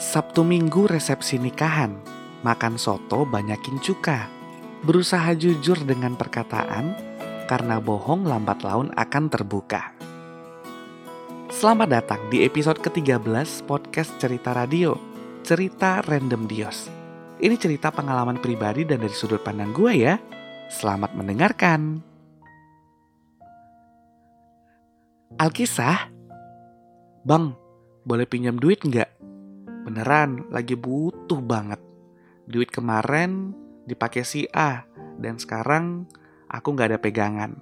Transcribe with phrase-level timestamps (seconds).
[0.00, 1.92] Sabtu Minggu resepsi nikahan,
[2.40, 4.32] makan soto banyakin cuka.
[4.80, 6.96] Berusaha jujur dengan perkataan,
[7.44, 9.92] karena bohong lambat laun akan terbuka.
[11.52, 14.96] Selamat datang di episode ke-13 podcast Cerita Radio,
[15.44, 16.88] Cerita Random Dios.
[17.36, 20.16] Ini cerita pengalaman pribadi dan dari sudut pandang gue ya.
[20.72, 22.00] Selamat mendengarkan.
[25.36, 26.08] Alkisah,
[27.20, 27.52] Bang,
[28.08, 29.20] boleh pinjam duit nggak?
[29.90, 31.82] Beneran, lagi butuh banget.
[32.46, 33.50] Duit kemarin
[33.90, 34.86] dipakai si A,
[35.18, 36.06] dan sekarang
[36.46, 37.58] aku nggak ada pegangan.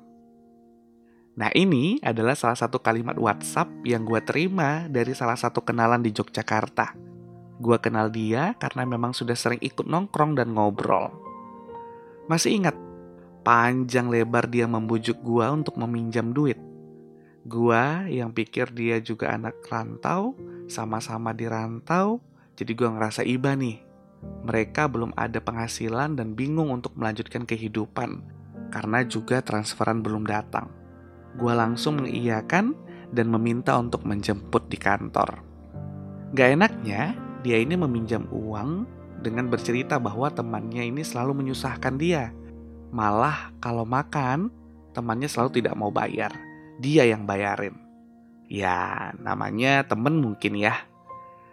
[1.40, 6.12] Nah ini adalah salah satu kalimat WhatsApp yang gue terima dari salah satu kenalan di
[6.12, 6.92] Yogyakarta.
[7.56, 11.08] Gue kenal dia karena memang sudah sering ikut nongkrong dan ngobrol.
[12.28, 12.76] Masih ingat,
[13.40, 16.60] panjang lebar dia membujuk gue untuk meminjam duit.
[17.48, 20.36] Gua yang pikir dia juga anak rantau,
[20.68, 22.22] sama-sama di rantau,
[22.54, 23.80] jadi gua ngerasa iba nih.
[24.44, 28.22] Mereka belum ada penghasilan dan bingung untuk melanjutkan kehidupan,
[28.70, 30.70] karena juga transferan belum datang.
[31.40, 32.76] Gua langsung mengiyakan
[33.10, 35.40] dan meminta untuk menjemput di kantor.
[36.36, 38.84] Gak enaknya, dia ini meminjam uang
[39.24, 42.30] dengan bercerita bahwa temannya ini selalu menyusahkan dia.
[42.92, 44.52] Malah kalau makan,
[44.92, 47.87] temannya selalu tidak mau bayar dia yang bayarin.
[48.48, 50.88] Ya, namanya temen mungkin ya.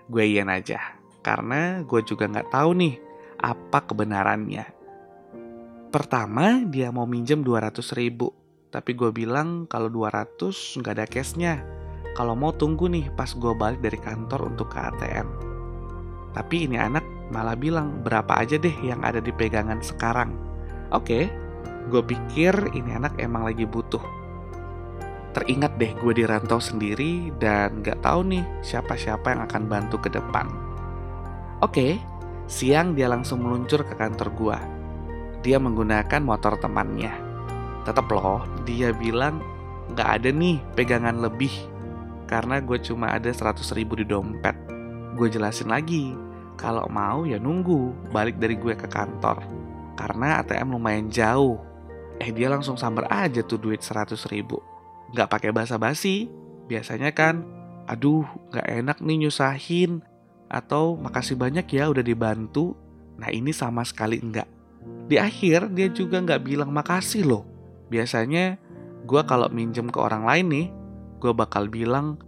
[0.08, 2.96] Gue iyan aja, karena gue juga nggak tahu nih
[3.36, 4.64] apa kebenarannya.
[5.92, 8.32] Pertama, dia mau minjem 200 ribu.
[8.72, 11.54] Tapi gue bilang kalau 200 nggak ada cashnya.
[12.16, 15.28] Kalau mau tunggu nih pas gue balik dari kantor untuk ke ATM.
[16.32, 20.32] Tapi ini anak malah bilang berapa aja deh yang ada di pegangan sekarang.
[20.96, 21.28] Oke,
[21.92, 24.25] gue pikir ini anak emang lagi butuh
[25.36, 30.08] teringat deh gue di rantau sendiri dan gak tahu nih siapa-siapa yang akan bantu ke
[30.08, 30.48] depan.
[31.60, 32.00] Oke,
[32.48, 34.58] siang dia langsung meluncur ke kantor gue.
[35.44, 37.12] Dia menggunakan motor temannya.
[37.84, 39.44] Tetap loh, dia bilang
[39.92, 41.52] gak ada nih pegangan lebih
[42.32, 44.56] karena gue cuma ada 100 ribu di dompet.
[45.20, 46.16] Gue jelasin lagi,
[46.56, 49.44] kalau mau ya nunggu balik dari gue ke kantor.
[50.00, 51.60] Karena ATM lumayan jauh.
[52.24, 54.75] Eh dia langsung sambar aja tuh duit 100 ribu
[55.16, 56.28] nggak pakai basa-basi.
[56.68, 57.48] Biasanya kan,
[57.88, 60.04] aduh nggak enak nih nyusahin,
[60.52, 62.76] atau makasih banyak ya udah dibantu.
[63.16, 64.48] Nah ini sama sekali enggak.
[65.08, 67.44] Di akhir dia juga nggak bilang makasih loh.
[67.90, 68.60] Biasanya
[69.06, 70.68] gue kalau minjem ke orang lain nih,
[71.22, 72.20] gue bakal bilang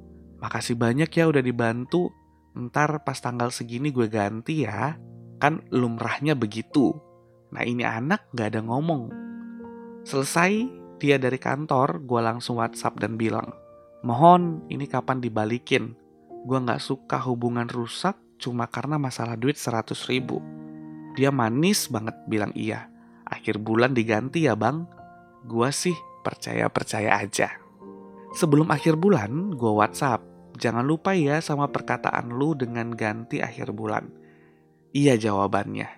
[0.42, 2.10] makasih banyak ya udah dibantu.
[2.58, 4.98] Ntar pas tanggal segini gue ganti ya.
[5.38, 6.98] Kan lumrahnya begitu.
[7.54, 9.14] Nah ini anak gak ada ngomong.
[10.02, 10.66] Selesai
[10.98, 13.54] dia dari kantor, gue langsung WhatsApp dan bilang,
[14.06, 15.98] Mohon ini kapan dibalikin.
[16.46, 20.42] Gue gak suka hubungan rusak cuma karena masalah duit 100 ribu.
[21.18, 22.90] Dia manis banget bilang iya.
[23.26, 24.86] Akhir bulan diganti ya bang.
[25.50, 27.50] Gue sih percaya-percaya aja.
[28.38, 30.22] Sebelum akhir bulan, gue WhatsApp.
[30.58, 34.10] Jangan lupa ya sama perkataan lu dengan ganti akhir bulan.
[34.94, 35.90] Iya jawabannya.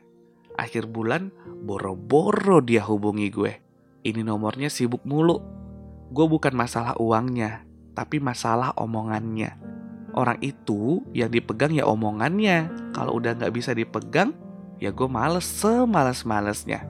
[0.55, 1.31] Akhir bulan,
[1.63, 3.68] boro-boro dia hubungi gue
[4.03, 5.43] ini nomornya sibuk mulu.
[6.09, 9.59] Gue bukan masalah uangnya, tapi masalah omongannya.
[10.15, 12.71] Orang itu yang dipegang ya omongannya.
[12.95, 14.33] Kalau udah gak bisa dipegang,
[14.81, 16.87] ya gue males semales-malesnya.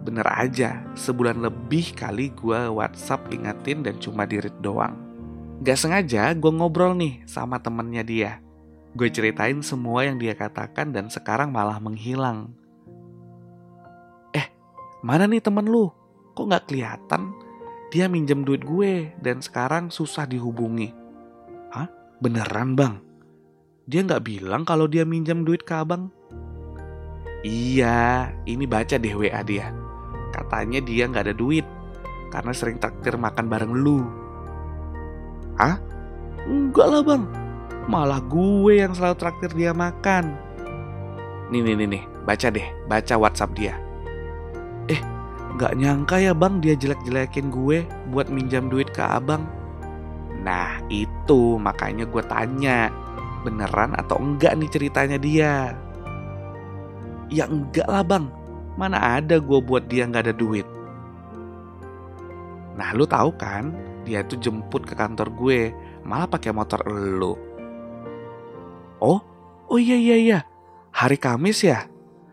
[0.00, 4.96] Bener aja, sebulan lebih kali gue WhatsApp ingetin dan cuma dirit doang.
[5.60, 8.32] Gak sengaja gue ngobrol nih sama temennya dia.
[8.96, 12.54] Gue ceritain semua yang dia katakan dan sekarang malah menghilang.
[14.32, 14.46] Eh,
[15.04, 15.92] mana nih temen lu?
[16.40, 17.36] Kok nggak kelihatan?
[17.92, 20.88] Dia minjem duit gue dan sekarang susah dihubungi.
[21.68, 21.84] Hah?
[22.16, 22.96] Beneran bang?
[23.84, 26.08] Dia nggak bilang kalau dia minjem duit ke abang?
[27.44, 29.68] Iya, ini baca deh WA dia.
[30.32, 31.68] Katanya dia nggak ada duit
[32.32, 34.00] karena sering traktir makan bareng lu.
[35.60, 35.76] Hah?
[36.48, 37.24] Enggak lah bang,
[37.84, 40.32] malah gue yang selalu traktir dia makan.
[41.52, 43.76] Nih nih nih nih, baca deh, baca WhatsApp dia.
[45.60, 49.44] Gak nyangka ya bang dia jelek-jelekin gue buat minjam duit ke abang.
[50.40, 52.88] Nah itu makanya gue tanya
[53.44, 55.76] beneran atau enggak nih ceritanya dia.
[57.28, 58.32] Ya enggak lah bang,
[58.80, 60.64] mana ada gue buat dia nggak ada duit.
[62.80, 63.76] Nah lu tahu kan,
[64.08, 65.76] dia tuh jemput ke kantor gue,
[66.08, 67.36] malah pakai motor lu.
[68.96, 69.20] Oh,
[69.68, 70.38] oh iya iya iya,
[70.88, 71.84] hari Kamis ya.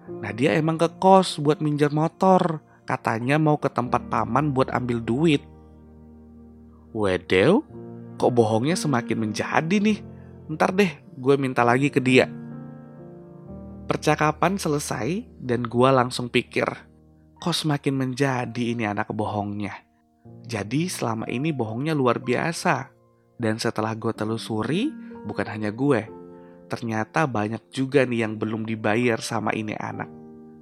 [0.08, 2.64] Nah dia emang ke kos buat minjem motor.
[2.88, 5.44] Katanya mau ke tempat paman buat ambil duit.
[6.96, 7.68] Wedew,
[8.16, 10.00] kok bohongnya semakin menjadi nih?
[10.48, 12.32] Ntar deh, gue minta lagi ke dia.
[13.88, 16.68] Percakapan selesai dan gua langsung pikir,
[17.40, 19.72] kok semakin menjadi ini anak bohongnya.
[20.44, 22.92] Jadi selama ini bohongnya luar biasa.
[23.40, 24.90] Dan setelah gue telusuri,
[25.24, 26.04] bukan hanya gue,
[26.68, 30.17] ternyata banyak juga nih yang belum dibayar sama ini anak.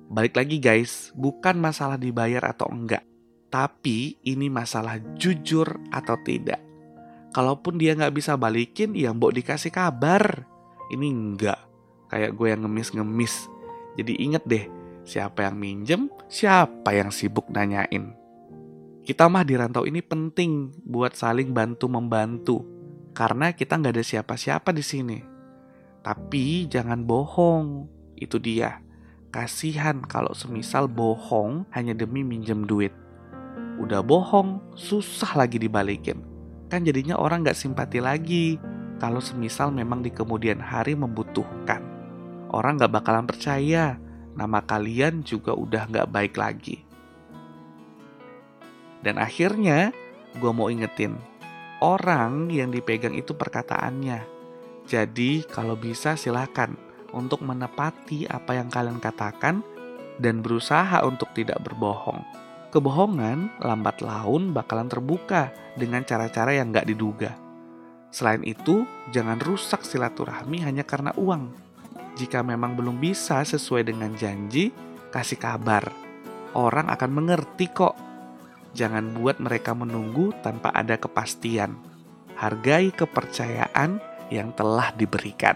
[0.06, 3.02] Balik lagi guys, bukan masalah dibayar atau enggak,
[3.50, 6.62] tapi ini masalah jujur atau tidak.
[7.34, 10.46] Kalaupun dia nggak bisa balikin, ya mbok dikasih kabar.
[10.94, 11.58] Ini enggak,
[12.14, 13.50] kayak gue yang ngemis-ngemis.
[13.98, 14.70] Jadi inget deh,
[15.02, 18.14] siapa yang minjem, siapa yang sibuk nanyain.
[19.02, 22.62] Kita mah di rantau ini penting buat saling bantu-membantu,
[23.18, 25.18] karena kita nggak ada siapa-siapa di sini.
[26.06, 27.90] Tapi jangan bohong,
[28.22, 28.86] itu dia.
[29.36, 32.96] Kasihan kalau semisal bohong hanya demi minjem duit.
[33.76, 36.24] Udah bohong, susah lagi dibalikin.
[36.72, 38.56] Kan jadinya orang nggak simpati lagi
[38.96, 41.84] kalau semisal memang di kemudian hari membutuhkan.
[42.48, 44.00] Orang nggak bakalan percaya,
[44.40, 46.88] nama kalian juga udah nggak baik lagi.
[49.04, 49.92] Dan akhirnya
[50.40, 51.20] gue mau ingetin,
[51.84, 54.24] orang yang dipegang itu perkataannya.
[54.88, 59.62] Jadi kalau bisa silakan untuk menepati apa yang kalian katakan
[60.18, 62.24] dan berusaha untuk tidak berbohong.
[62.72, 67.36] Kebohongan lambat laun bakalan terbuka dengan cara-cara yang gak diduga.
[68.12, 71.52] Selain itu, jangan rusak silaturahmi hanya karena uang.
[72.16, 74.72] Jika memang belum bisa sesuai dengan janji,
[75.12, 75.92] kasih kabar.
[76.56, 77.96] Orang akan mengerti kok
[78.76, 81.80] Jangan buat mereka menunggu tanpa ada kepastian.
[82.36, 85.56] Hargai kepercayaan yang telah diberikan.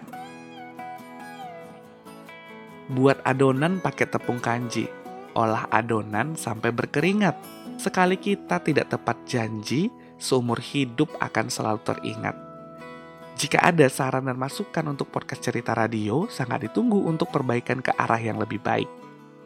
[2.90, 4.90] Buat adonan pakai tepung kanji.
[5.38, 7.38] Olah adonan sampai berkeringat.
[7.78, 12.36] Sekali kita tidak tepat janji, seumur hidup akan selalu teringat.
[13.40, 18.20] Jika ada saran dan masukan untuk podcast cerita radio, sangat ditunggu untuk perbaikan ke arah
[18.20, 18.90] yang lebih baik.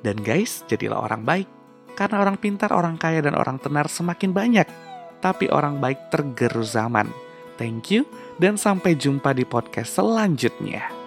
[0.01, 1.45] Dan guys, jadilah orang baik.
[1.93, 4.65] Karena orang pintar, orang kaya, dan orang tenar semakin banyak.
[5.21, 7.11] Tapi orang baik tergerus zaman.
[7.61, 8.09] Thank you,
[8.41, 11.02] dan sampai jumpa di podcast selanjutnya.